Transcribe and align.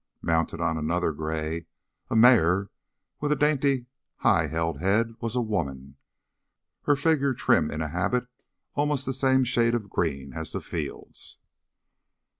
Mounted 0.23 0.59
on 0.59 0.79
another 0.79 1.11
gray 1.11 1.67
a 2.09 2.15
mare 2.15 2.71
with 3.19 3.31
a 3.31 3.35
dainty, 3.35 3.85
high 4.15 4.47
held 4.47 4.79
head 4.79 5.13
was 5.21 5.35
a 5.35 5.41
woman, 5.43 5.97
her 6.85 6.95
figure 6.95 7.35
trim 7.35 7.69
in 7.69 7.81
a 7.81 7.87
habit 7.89 8.25
almost 8.73 9.05
the 9.05 9.13
same 9.13 9.43
shade 9.43 9.75
of 9.75 9.91
green 9.91 10.33
as 10.33 10.53
the 10.53 10.59
fields. 10.61 11.37